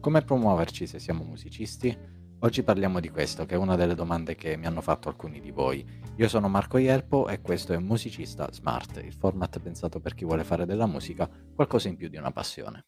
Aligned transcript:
Come 0.00 0.22
promuoverci 0.22 0.86
se 0.86 0.98
siamo 0.98 1.24
musicisti? 1.24 1.94
Oggi 2.38 2.62
parliamo 2.62 3.00
di 3.00 3.10
questo, 3.10 3.44
che 3.44 3.54
è 3.54 3.58
una 3.58 3.76
delle 3.76 3.94
domande 3.94 4.34
che 4.34 4.56
mi 4.56 4.64
hanno 4.64 4.80
fatto 4.80 5.10
alcuni 5.10 5.40
di 5.40 5.50
voi. 5.50 5.84
Io 6.16 6.26
sono 6.26 6.48
Marco 6.48 6.78
Ielpo 6.78 7.28
e 7.28 7.42
questo 7.42 7.74
è 7.74 7.78
Musicista 7.78 8.50
Smart, 8.50 9.02
il 9.04 9.12
format 9.12 9.60
pensato 9.60 10.00
per 10.00 10.14
chi 10.14 10.24
vuole 10.24 10.42
fare 10.42 10.64
della 10.64 10.86
musica 10.86 11.28
qualcosa 11.54 11.88
in 11.88 11.96
più 11.96 12.08
di 12.08 12.16
una 12.16 12.32
passione. 12.32 12.86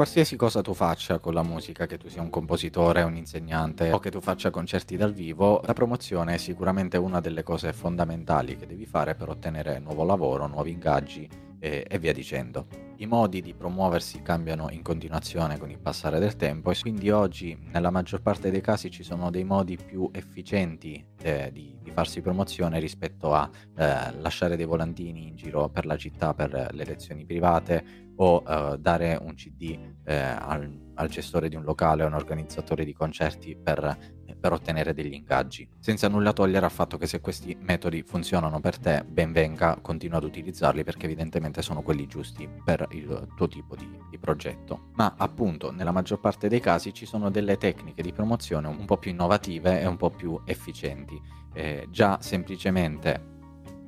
Qualsiasi 0.00 0.34
cosa 0.34 0.62
tu 0.62 0.72
faccia 0.72 1.18
con 1.18 1.34
la 1.34 1.42
musica, 1.42 1.84
che 1.84 1.98
tu 1.98 2.08
sia 2.08 2.22
un 2.22 2.30
compositore, 2.30 3.02
un 3.02 3.16
insegnante 3.16 3.92
o 3.92 3.98
che 3.98 4.10
tu 4.10 4.22
faccia 4.22 4.48
concerti 4.48 4.96
dal 4.96 5.12
vivo, 5.12 5.60
la 5.66 5.74
promozione 5.74 6.32
è 6.32 6.38
sicuramente 6.38 6.96
una 6.96 7.20
delle 7.20 7.42
cose 7.42 7.74
fondamentali 7.74 8.56
che 8.56 8.66
devi 8.66 8.86
fare 8.86 9.14
per 9.14 9.28
ottenere 9.28 9.78
nuovo 9.78 10.04
lavoro, 10.04 10.46
nuovi 10.46 10.70
ingaggi 10.70 11.28
e, 11.58 11.84
e 11.86 11.98
via 11.98 12.14
dicendo. 12.14 12.66
I 12.96 13.06
modi 13.06 13.42
di 13.42 13.52
promuoversi 13.52 14.22
cambiano 14.22 14.68
in 14.70 14.80
continuazione 14.82 15.58
con 15.58 15.70
il 15.70 15.78
passare 15.78 16.18
del 16.18 16.36
tempo 16.36 16.70
e 16.70 16.78
quindi 16.80 17.10
oggi 17.10 17.58
nella 17.70 17.90
maggior 17.90 18.22
parte 18.22 18.50
dei 18.50 18.62
casi 18.62 18.90
ci 18.90 19.02
sono 19.02 19.30
dei 19.30 19.44
modi 19.44 19.76
più 19.76 20.08
efficienti 20.12 21.04
eh, 21.22 21.50
di, 21.52 21.78
di, 21.82 21.90
farsi 21.90 22.22
promozione 22.22 22.78
rispetto 22.78 23.34
a 23.34 23.48
eh, 23.76 24.12
lasciare 24.18 24.56
dei 24.56 24.66
volantini 24.66 25.28
in 25.28 25.36
giro 25.36 25.68
per 25.68 25.84
la 25.84 25.96
città 25.96 26.34
per 26.34 26.70
le 26.72 26.84
lezioni 26.84 27.24
private 27.24 28.08
o 28.22 28.42
uh, 28.44 28.76
dare 28.76 29.18
un 29.20 29.34
CD 29.34 29.78
eh, 30.04 30.14
al, 30.14 30.92
al, 30.94 31.08
gestore 31.08 31.48
di 31.48 31.56
un 31.56 31.62
locale 31.62 32.02
o 32.02 32.06
un 32.06 32.12
organizzatore 32.12 32.84
di 32.84 32.92
concerti 32.92 33.56
per, 33.56 33.96
per, 34.38 34.52
ottenere 34.52 34.92
degli 34.92 35.14
ingaggi. 35.14 35.66
Senza 35.78 36.06
nulla 36.08 36.34
togliere 36.34 36.66
al 36.66 36.70
fatto 36.70 36.98
che 36.98 37.06
se 37.06 37.20
questi 37.20 37.56
metodi 37.62 38.02
funzionano 38.02 38.60
per 38.60 38.78
te, 38.78 39.04
ben 39.08 39.32
venga, 39.32 39.78
continua 39.80 40.18
ad 40.18 40.24
utilizzarli 40.24 40.84
perché 40.84 41.06
evidentemente 41.06 41.62
sono 41.62 41.80
quelli 41.80 42.06
giusti 42.06 42.46
per 42.62 42.86
il 42.90 43.28
tuo 43.34 43.48
tipo 43.48 43.74
di, 43.74 43.88
di 44.10 44.18
progetto. 44.18 44.90
Ma 44.96 45.14
appunto, 45.16 45.70
nella 45.70 45.92
maggior 45.92 46.20
parte 46.20 46.48
dei 46.48 46.60
casi 46.60 46.92
ci 46.92 47.06
sono 47.06 47.30
delle 47.30 47.56
tecniche 47.56 48.02
di 48.02 48.12
promozione 48.12 48.68
un 48.68 48.84
po' 48.84 48.98
più 48.98 49.12
innovative 49.12 49.80
e 49.80 49.86
un 49.86 49.96
po' 49.96 50.10
più 50.10 50.38
efficienti. 50.44 51.18
Eh, 51.54 51.88
già 51.90 52.18
semplicemente 52.20 53.38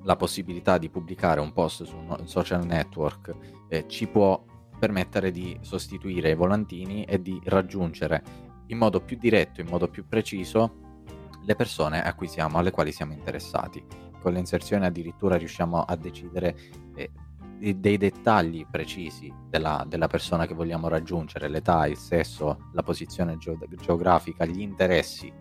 la 0.05 0.17
possibilità 0.17 0.79
di 0.79 0.89
pubblicare 0.89 1.41
un 1.41 1.53
post 1.53 1.85
su 1.85 1.97
un 1.97 2.27
social 2.27 2.65
network 2.65 3.35
eh, 3.69 3.85
ci 3.89 4.07
può 4.07 4.43
permettere 4.79 5.31
di 5.31 5.57
sostituire 5.61 6.31
i 6.31 6.35
volantini 6.35 7.05
e 7.05 7.23
di 7.23 7.41
raggiungere 7.45 8.51
in 8.67 8.79
modo 8.79 9.01
più 9.01 9.17
diretto, 9.17 9.61
in 9.61 9.69
modo 9.69 9.89
più 9.89 10.07
preciso 10.09 10.81
le 11.45 11.55
persone 11.55 12.03
a 12.03 12.15
cui 12.15 12.29
siamo, 12.29 12.59
alle 12.59 12.71
quali 12.71 12.93
siamo 12.93 13.13
interessati. 13.13 13.85
Con 14.21 14.33
le 14.33 14.39
inserzioni 14.39 14.85
addirittura 14.85 15.37
riusciamo 15.37 15.83
a 15.83 15.97
decidere 15.97 16.57
eh, 16.95 17.11
dei 17.77 17.97
dettagli 17.97 18.67
precisi 18.69 19.33
della, 19.49 19.85
della, 19.87 20.09
persona 20.09 20.47
che 20.47 20.55
vogliamo 20.55 20.89
raggiungere, 20.89 21.49
l'età, 21.49 21.87
il 21.87 21.97
sesso, 21.97 22.69
la 22.73 22.83
posizione 22.83 23.37
geografica, 23.39 24.45
gli 24.45 24.61
interessi, 24.61 25.33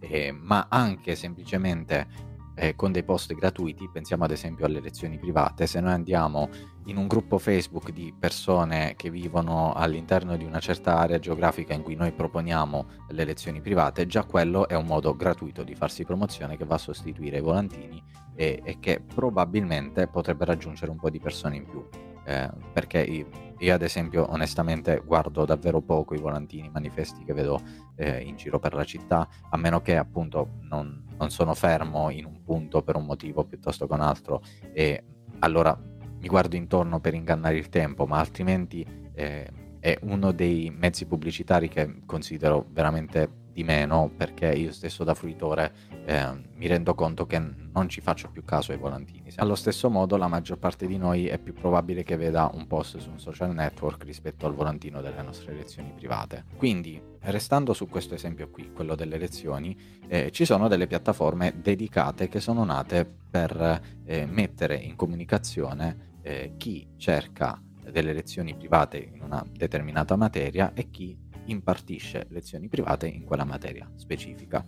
eh, 0.00 0.32
ma 0.32 0.68
anche 0.70 1.14
semplicemente 1.16 2.34
eh, 2.56 2.74
con 2.74 2.90
dei 2.90 3.04
post 3.04 3.34
gratuiti, 3.34 3.88
pensiamo 3.92 4.24
ad 4.24 4.30
esempio 4.30 4.64
alle 4.64 4.80
lezioni 4.80 5.18
private, 5.18 5.66
se 5.66 5.78
noi 5.80 5.92
andiamo 5.92 6.48
in 6.86 6.96
un 6.96 7.06
gruppo 7.06 7.38
Facebook 7.38 7.90
di 7.90 8.14
persone 8.18 8.94
che 8.96 9.10
vivono 9.10 9.72
all'interno 9.74 10.36
di 10.36 10.44
una 10.44 10.58
certa 10.58 10.98
area 10.98 11.18
geografica 11.18 11.74
in 11.74 11.82
cui 11.82 11.94
noi 11.94 12.12
proponiamo 12.12 12.86
le 13.10 13.24
lezioni 13.24 13.60
private, 13.60 14.06
già 14.06 14.24
quello 14.24 14.66
è 14.66 14.74
un 14.74 14.86
modo 14.86 15.14
gratuito 15.14 15.62
di 15.62 15.74
farsi 15.74 16.04
promozione 16.04 16.56
che 16.56 16.64
va 16.64 16.76
a 16.76 16.78
sostituire 16.78 17.38
i 17.38 17.42
volantini 17.42 18.02
e, 18.34 18.60
e 18.64 18.78
che 18.80 19.00
probabilmente 19.00 20.08
potrebbe 20.08 20.44
raggiungere 20.46 20.90
un 20.90 20.98
po' 20.98 21.10
di 21.10 21.20
persone 21.20 21.56
in 21.56 21.66
più. 21.66 22.05
Eh, 22.26 22.50
perché 22.72 22.98
io, 22.98 23.74
ad 23.74 23.82
esempio 23.82 24.30
onestamente 24.30 25.00
guardo 25.04 25.44
davvero 25.44 25.80
poco 25.80 26.14
i 26.14 26.18
volantini, 26.18 26.68
manifesti 26.68 27.24
che 27.24 27.32
vedo 27.32 27.60
eh, 27.94 28.20
in 28.20 28.36
giro 28.36 28.58
per 28.58 28.74
la 28.74 28.84
città, 28.84 29.28
a 29.48 29.56
meno 29.56 29.80
che 29.80 29.96
appunto 29.96 30.58
non, 30.62 31.04
non 31.16 31.30
sono 31.30 31.54
fermo 31.54 32.10
in 32.10 32.24
un 32.24 32.42
punto 32.42 32.82
per 32.82 32.96
un 32.96 33.04
motivo 33.04 33.44
piuttosto 33.44 33.86
che 33.86 33.94
un 33.94 34.00
altro. 34.00 34.42
E 34.72 35.04
allora 35.38 35.78
mi 36.18 36.26
guardo 36.26 36.56
intorno 36.56 37.00
per 37.00 37.14
ingannare 37.14 37.56
il 37.56 37.68
tempo, 37.68 38.06
ma 38.06 38.18
altrimenti 38.18 38.84
eh, 39.14 39.46
è 39.78 39.96
uno 40.02 40.32
dei 40.32 40.74
mezzi 40.76 41.06
pubblicitari 41.06 41.68
che 41.68 42.00
considero 42.04 42.66
veramente 42.70 43.44
di 43.56 43.64
meno 43.64 44.10
perché 44.14 44.52
io 44.52 44.70
stesso 44.70 45.02
da 45.02 45.14
fruitore 45.14 45.72
eh, 46.04 46.28
mi 46.56 46.66
rendo 46.66 46.94
conto 46.94 47.24
che 47.24 47.38
non 47.38 47.88
ci 47.88 48.02
faccio 48.02 48.28
più 48.28 48.44
caso 48.44 48.72
ai 48.72 48.76
volantini. 48.76 49.32
Allo 49.36 49.54
stesso 49.54 49.88
modo 49.88 50.18
la 50.18 50.28
maggior 50.28 50.58
parte 50.58 50.86
di 50.86 50.98
noi 50.98 51.26
è 51.26 51.38
più 51.38 51.54
probabile 51.54 52.02
che 52.02 52.16
veda 52.16 52.50
un 52.52 52.66
post 52.66 52.98
su 52.98 53.08
un 53.08 53.18
social 53.18 53.54
network 53.54 54.04
rispetto 54.04 54.44
al 54.44 54.52
volantino 54.52 55.00
delle 55.00 55.22
nostre 55.22 55.54
lezioni 55.54 55.90
private. 55.96 56.44
Quindi, 56.58 57.00
restando 57.20 57.72
su 57.72 57.88
questo 57.88 58.14
esempio 58.14 58.50
qui, 58.50 58.72
quello 58.74 58.94
delle 58.94 59.16
lezioni, 59.16 59.74
eh, 60.06 60.30
ci 60.32 60.44
sono 60.44 60.68
delle 60.68 60.86
piattaforme 60.86 61.54
dedicate 61.62 62.28
che 62.28 62.40
sono 62.40 62.62
nate 62.62 63.10
per 63.30 63.80
eh, 64.04 64.26
mettere 64.26 64.76
in 64.76 64.96
comunicazione 64.96 66.18
eh, 66.20 66.52
chi 66.58 66.86
cerca 66.98 67.58
delle 67.90 68.12
lezioni 68.12 68.54
private 68.54 68.98
in 68.98 69.22
una 69.22 69.42
determinata 69.50 70.14
materia 70.16 70.72
e 70.74 70.90
chi 70.90 71.16
impartisce 71.46 72.26
lezioni 72.30 72.68
private 72.68 73.06
in 73.06 73.24
quella 73.24 73.44
materia 73.44 73.90
specifica. 73.96 74.64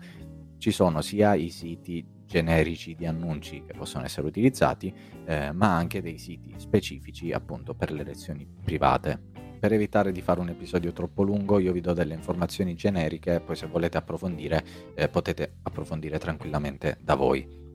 Ci 0.58 0.70
sono 0.70 1.02
sia 1.02 1.34
i 1.34 1.50
siti 1.50 2.04
generici 2.26 2.94
di 2.94 3.06
annunci 3.06 3.62
che 3.64 3.72
possono 3.72 4.04
essere 4.04 4.26
utilizzati, 4.26 4.92
eh, 5.24 5.52
ma 5.52 5.76
anche 5.76 6.02
dei 6.02 6.18
siti 6.18 6.52
specifici 6.56 7.32
appunto 7.32 7.74
per 7.74 7.90
le 7.90 8.04
lezioni 8.04 8.46
private. 8.64 9.20
Per 9.58 9.72
evitare 9.72 10.12
di 10.12 10.20
fare 10.20 10.40
un 10.40 10.50
episodio 10.50 10.92
troppo 10.92 11.22
lungo, 11.22 11.58
io 11.58 11.72
vi 11.72 11.80
do 11.80 11.92
delle 11.92 12.14
informazioni 12.14 12.74
generiche, 12.74 13.40
poi 13.40 13.56
se 13.56 13.66
volete 13.66 13.98
approfondire 13.98 14.64
eh, 14.94 15.08
potete 15.08 15.58
approfondire 15.62 16.18
tranquillamente 16.18 16.98
da 17.02 17.14
voi. 17.14 17.66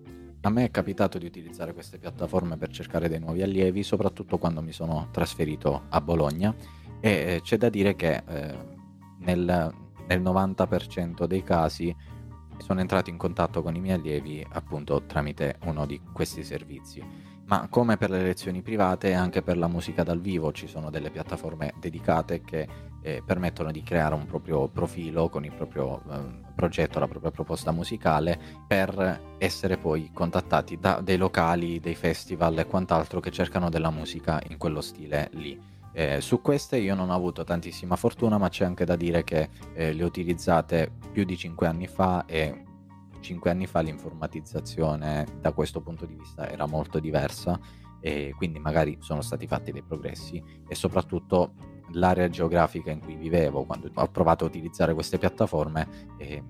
A 0.41 0.50
me 0.50 0.66
è 0.66 0.72
capitato 0.72 1.18
di 1.18 1.25
utilizzare 1.25 1.74
queste 1.74 1.97
piattaforme 1.97 2.58
per 2.58 2.70
cercare 2.70 3.08
dei 3.08 3.20
nuovi 3.20 3.41
allievi, 3.41 3.81
soprattutto 3.81 4.38
quando 4.38 4.62
mi 4.62 4.74
sono 4.74 5.08
trasferito 5.12 5.84
a 5.90 6.02
Bologna 6.02 6.53
e 7.00 7.09
eh, 7.09 7.41
c'è 7.41 7.58
da 7.58 7.70
dire 7.70 7.96
che 7.96 8.24
eh, 8.25 8.56
nel, 9.23 9.73
nel 10.07 10.22
90% 10.22 11.25
dei 11.25 11.44
casi 11.44 11.95
sono 12.57 12.79
entrato 12.79 13.09
in 13.09 13.17
contatto 13.17 13.61
con 13.61 13.75
i 13.75 13.79
miei 13.79 13.97
allievi 13.97 14.45
appunto 14.51 15.03
tramite 15.06 15.57
uno 15.66 15.85
di 15.85 16.01
questi 16.13 16.44
servizi. 16.44 17.31
Ma 17.45 17.67
come 17.69 17.97
per 17.97 18.09
le 18.09 18.23
lezioni 18.23 18.61
private, 18.61 19.13
anche 19.13 19.41
per 19.41 19.57
la 19.57 19.67
musica 19.67 20.03
dal 20.03 20.22
vivo 20.22 20.53
ci 20.53 20.66
sono 20.66 20.89
delle 20.89 21.11
piattaforme 21.11 21.73
dedicate 21.78 22.41
che 22.41 22.67
eh, 23.01 23.22
permettono 23.25 23.69
di 23.69 23.84
creare 23.84 24.16
un 24.16 24.25
proprio 24.25 24.69
profilo 24.69 25.28
con 25.28 25.44
il 25.44 25.51
proprio 25.51 26.01
eh, 26.09 26.41
progetto, 26.55 27.00
la 27.00 27.07
propria 27.07 27.31
proposta 27.31 27.72
musicale 27.72 28.40
per 28.66 29.35
essere 29.40 29.78
poi 29.78 30.09
contattati 30.13 30.78
da 30.79 31.01
dei 31.01 31.17
locali, 31.17 31.81
dei 31.81 31.95
festival 31.95 32.57
e 32.59 32.66
quant'altro 32.66 33.19
che 33.19 33.29
cercano 33.29 33.69
della 33.69 33.91
musica 33.91 34.41
in 34.47 34.57
quello 34.57 34.79
stile 34.79 35.29
lì. 35.34 35.59
Eh, 35.93 36.21
su 36.21 36.41
queste 36.41 36.77
io 36.77 36.95
non 36.95 37.11
ho 37.11 37.13
avuto 37.13 37.43
tantissima 37.43 37.95
fortuna, 37.95 38.37
ma 38.37 38.49
c'è 38.49 38.65
anche 38.65 38.83
da 38.83 38.95
dire 38.95 39.23
che 39.23 39.49
eh, 39.73 39.93
le 39.93 40.03
ho 40.03 40.07
utilizzate 40.07 40.91
più 41.11 41.23
di 41.23 41.37
5 41.37 41.67
anni 41.67 41.87
fa 41.87 42.25
e 42.25 42.65
5 43.19 43.49
anni 43.49 43.67
fa 43.67 43.79
l'informatizzazione 43.81 45.25
da 45.39 45.53
questo 45.53 45.81
punto 45.81 46.05
di 46.05 46.15
vista 46.15 46.49
era 46.49 46.65
molto 46.65 46.99
diversa 46.99 47.59
e 48.01 48.33
quindi 48.35 48.59
magari 48.59 48.97
sono 48.99 49.21
stati 49.21 49.47
fatti 49.47 49.71
dei 49.71 49.81
progressi 49.81 50.43
e 50.67 50.75
soprattutto 50.75 51.53
l'area 51.91 52.27
geografica 52.27 52.91
in 52.91 52.99
cui 52.99 53.15
vivevo 53.15 53.63
quando 53.63 53.89
ho 53.93 54.07
provato 54.07 54.43
a 54.43 54.47
utilizzare 54.47 54.93
queste 54.93 55.17
piattaforme 55.17 55.87
eh, 56.17 56.43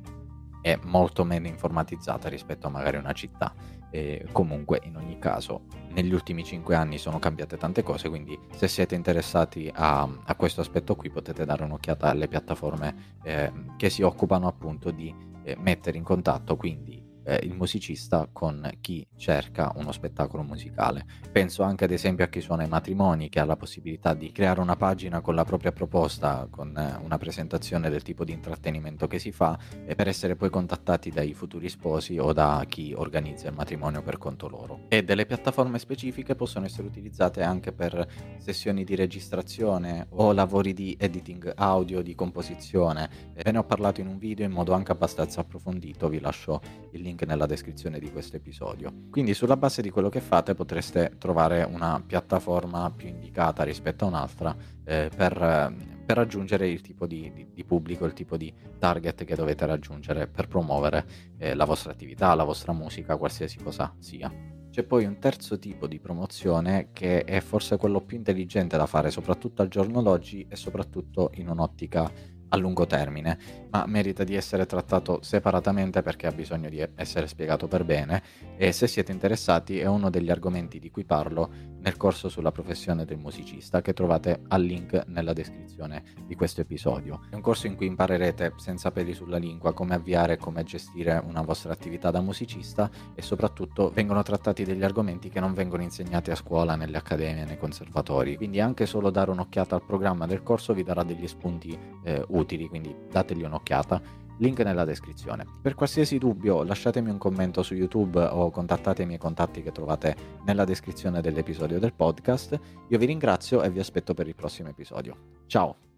è 0.62 0.80
molto 0.84 1.24
meno 1.26 1.48
informatizzata 1.48 2.30
rispetto 2.30 2.68
a 2.68 2.70
magari 2.70 2.98
una 2.98 3.12
città. 3.12 3.54
E 3.96 4.26
comunque, 4.32 4.82
in 4.86 4.96
ogni 4.96 5.20
caso, 5.20 5.66
negli 5.90 6.12
ultimi 6.12 6.44
5 6.44 6.74
anni 6.74 6.98
sono 6.98 7.20
cambiate 7.20 7.58
tante 7.58 7.84
cose, 7.84 8.10
quindi 8.10 8.36
se 8.56 8.68
siete 8.68 8.96
interessati 8.96 9.72
a, 9.72 10.02
a 10.02 10.36
questo 10.36 10.62
aspetto 10.62 10.96
qui 10.96 11.12
potete 11.12 11.46
dare 11.46 11.64
un'occhiata 11.64 12.10
alle 12.10 12.28
piattaforme 12.28 13.20
eh, 13.22 13.52
che 13.78 13.92
si 13.92 14.02
occupano 14.02 14.48
appunto 14.48 14.90
di 14.90 15.14
eh, 15.44 15.56
mettere 15.60 16.00
in 16.00 16.04
contatto 16.04 16.56
quindi 16.56 17.03
eh, 17.24 17.40
il 17.44 17.54
musicista 17.54 18.28
con 18.32 18.70
chi 18.82 19.06
cerca 19.16 19.72
uno 19.76 19.92
spettacolo 19.92 20.44
musicale. 20.44 21.06
Penso 21.32 21.64
anche 21.64 21.86
ad 21.86 21.92
esempio 21.92 22.26
a 22.26 22.28
chi 22.28 22.42
suona 22.42 22.64
i 22.64 22.68
matrimoni, 22.68 23.30
che 23.30 23.40
ha 23.40 23.46
la 23.46 23.56
possibilità 23.56 24.14
di 24.14 24.32
creare 24.32 24.60
una 24.60 24.76
pagina 24.76 25.22
con 25.22 25.36
la 25.36 25.44
propria 25.44 25.72
proposta, 25.72 26.48
con 26.50 26.76
eh, 26.76 27.00
una 27.04 27.18
presentazione 27.18 27.90
del 27.90 28.02
tipo 28.02 28.24
di 28.24 28.32
intrattenimento 28.32 29.08
che 29.08 29.20
si 29.20 29.32
fa, 29.32 29.58
e 29.86 29.96
per 29.96 30.08
essere 30.08 30.36
poi 30.36 30.50
contattati 30.50 31.10
dai 31.10 31.34
futuri 31.34 31.70
sposi 31.70 32.18
o 32.18 32.34
da 32.34 32.64
chi 32.68 32.94
organizza 32.96 33.48
il 33.48 33.56
matrimonio 33.56 34.02
per 34.02 34.18
conto 34.18 34.48
loro. 34.48 34.82
E 34.88 35.04
delle 35.04 35.26
piattaforme 35.26 35.80
specifiche 35.80 36.36
possono 36.36 36.66
essere 36.66 36.88
utilizzate 36.88 37.42
anche 37.42 37.72
per 37.72 38.08
sessioni 38.38 38.84
di 38.84 38.96
registrazione 38.96 40.08
o 40.10 40.32
lavori 40.34 40.74
di 40.74 40.96
editing 41.00 41.54
audio, 41.56 42.02
di 42.02 42.16
composizione. 42.16 43.10
Ve 43.34 43.52
ne 43.52 43.58
ho 43.58 43.64
parlato 43.64 44.02
in 44.02 44.08
un 44.08 44.18
video 44.18 44.46
in 44.46 44.52
modo 44.52 44.74
anche 44.74 44.92
abbastanza 44.92 45.42
approfondito, 45.42 46.10
vi 46.10 46.20
lascio 46.20 46.62
il 46.92 47.02
link 47.02 47.13
link 47.14 47.24
nella 47.24 47.46
descrizione 47.46 48.00
di 48.00 48.12
questo 48.12 48.36
episodio. 48.36 48.92
Quindi 49.10 49.34
sulla 49.34 49.56
base 49.56 49.82
di 49.82 49.90
quello 49.90 50.10
che 50.10 50.20
fate 50.20 50.56
potreste 50.56 51.16
trovare 51.18 51.64
una 51.64 52.04
piattaforma 52.06 52.92
più 52.92 53.08
indicata 53.08 53.64
rispetto 53.64 54.06
a 54.06 54.08
un'altra 54.08 54.56
eh, 54.84 55.10
per, 55.16 55.74
per, 56.06 56.18
raggiungere 56.18 56.68
il 56.70 56.82
tipo 56.82 57.06
di, 57.06 57.32
di, 57.34 57.48
di, 57.54 57.64
pubblico, 57.64 58.06
il 58.06 58.14
tipo 58.14 58.36
di 58.36 58.54
target 58.78 59.24
che 59.24 59.36
dovete 59.36 59.66
raggiungere 59.66 60.28
per 60.28 60.48
promuovere 60.48 61.06
eh, 61.38 61.54
la 61.54 61.66
vostra 61.66 61.92
attività, 61.92 62.34
la 62.34 62.44
vostra 62.44 62.74
musica, 62.74 63.16
qualsiasi 63.16 63.58
cosa 63.58 63.94
sia. 64.00 64.32
C'è 64.72 64.84
poi 64.84 65.06
un 65.06 65.20
terzo 65.20 65.60
tipo 65.60 65.86
di 65.86 66.00
promozione 66.00 66.90
che 66.94 67.24
è 67.24 67.42
forse 67.42 67.78
quello 67.78 68.02
più 68.02 68.18
intelligente 68.18 68.76
da 68.76 68.88
fare, 68.88 69.12
soprattutto 69.12 69.62
al 69.62 69.68
giorno 69.68 70.02
d'oggi 70.02 70.48
e 70.50 70.56
soprattutto 70.56 71.30
in 71.36 71.48
un'ottica 71.48 72.12
a 72.54 72.58
lungo 72.58 72.86
termine, 72.86 73.38
ma 73.72 73.86
merita 73.88 74.24
di 74.24 74.36
essere 74.36 74.68
trattato 74.68 75.20
separatamente 75.24 76.04
perché 76.04 76.28
ha 76.28 76.32
bisogno 76.32 76.70
di 76.70 76.88
essere 76.96 77.28
spiegato 77.28 77.68
per 77.68 77.84
bene 77.84 78.22
e 78.56 78.72
se 78.72 78.86
siete 78.86 79.12
interessati 79.12 79.80
è 79.80 79.88
uno 79.88 80.12
degli 80.12 80.30
argomenti 80.30 80.78
di 80.78 80.92
cui 80.92 81.04
parlo 81.04 81.50
nel 81.80 81.98
corso 81.98 82.30
sulla 82.30 82.52
professione 82.52 83.06
del 83.06 83.18
musicista 83.18 83.82
che 83.82 83.94
trovate 83.94 84.42
al 84.50 84.62
link 84.62 85.04
nella 85.08 85.34
descrizione 85.34 86.04
di 86.26 86.36
questo 86.36 86.62
episodio. 86.62 87.22
È 87.30 87.36
un 87.36 87.42
corso 87.42 87.66
in 87.66 87.76
cui 87.76 87.88
imparerete 87.88 88.54
senza 88.58 88.92
peli 88.92 89.14
sulla 89.14 89.38
lingua 89.38 89.74
come 89.74 89.96
avviare 89.96 90.34
e 90.34 90.38
come 90.38 90.64
gestire 90.64 91.22
una 91.26 91.42
vostra 91.42 91.74
attività 91.74 92.12
da 92.12 92.22
musicista 92.22 92.90
e 93.16 93.22
soprattutto 93.24 93.90
vengono 93.90 94.22
trattati 94.22 94.64
degli 94.64 94.84
argomenti 94.84 95.30
che 95.30 95.40
non 95.40 95.54
vengono 95.54 95.82
insegnati 95.82 96.30
a 96.30 96.36
scuola, 96.36 96.76
nelle 96.76 96.98
accademie, 96.98 97.46
nei 97.46 97.58
conservatori. 97.58 98.38
Quindi 98.38 98.60
anche 98.62 98.86
solo 98.86 99.10
dare 99.10 99.32
un'occhiata 99.32 99.76
al 99.76 99.84
programma 99.84 100.28
del 100.28 100.44
corso 100.44 100.74
vi 100.74 100.84
darà 100.84 101.04
degli 101.04 101.28
spunti 101.28 101.78
eh, 102.04 102.24
utili, 102.44 102.68
quindi 102.68 102.96
dategli 103.10 103.44
un'occhiata 103.44 104.22
link 104.38 104.60
nella 104.60 104.86
descrizione. 104.86 105.46
Per 105.62 105.76
qualsiasi 105.76 106.18
dubbio 106.18 106.64
lasciatemi 106.64 107.10
un 107.10 107.18
commento 107.18 107.64
su 107.64 107.76
YouTube 107.76 108.24
o 108.24 108.50
contattate 108.50 109.04
i 109.04 109.06
miei 109.06 109.20
contatti 109.20 109.62
che 109.62 109.72
trovate 109.72 110.16
nella 110.46 110.66
descrizione 110.66 111.22
dell'episodio 111.22 111.80
del 111.80 111.94
podcast. 111.94 112.60
Io 112.90 112.98
vi 112.98 113.06
ringrazio 113.06 113.62
e 113.64 113.70
vi 113.70 113.80
aspetto 113.80 114.14
per 114.14 114.28
il 114.28 114.36
prossimo 114.36 114.70
episodio. 114.70 115.16
Ciao! 115.48 115.93